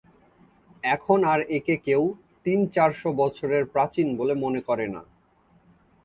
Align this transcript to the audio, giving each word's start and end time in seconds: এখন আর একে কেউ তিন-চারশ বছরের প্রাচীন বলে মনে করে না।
এখন 0.85 1.19
আর 1.23 1.39
একে 1.49 1.75
কেউ 1.77 2.01
তিন-চারশ 2.45 3.01
বছরের 3.17 3.63
প্রাচীন 3.65 4.07
বলে 4.17 4.33
মনে 4.35 4.61
করে 4.61 4.85
না। 4.87 5.01